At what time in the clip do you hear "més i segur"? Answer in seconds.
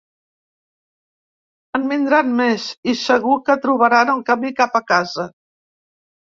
2.39-3.35